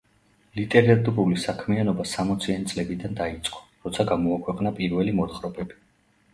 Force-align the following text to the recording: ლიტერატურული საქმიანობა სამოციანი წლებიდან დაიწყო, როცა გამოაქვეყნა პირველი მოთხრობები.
ლიტერატურული 0.59 1.37
საქმიანობა 1.43 2.07
სამოციანი 2.13 2.73
წლებიდან 2.73 3.15
დაიწყო, 3.21 3.63
როცა 3.87 4.09
გამოაქვეყნა 4.15 4.75
პირველი 4.83 5.19
მოთხრობები. 5.23 5.83